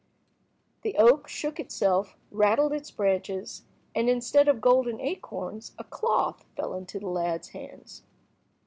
The 0.81 0.95
oak 0.97 1.27
shook 1.27 1.59
itself, 1.59 2.17
rattled 2.31 2.73
its 2.73 2.89
branches, 2.89 3.65
and 3.93 4.09
instead 4.09 4.47
of 4.47 4.59
golden 4.59 4.99
acorns 4.99 5.73
a 5.77 5.83
cloth 5.83 6.43
fell 6.55 6.73
into 6.73 6.99
the 6.99 7.05
lad's 7.09 7.49
hands. 7.49 8.01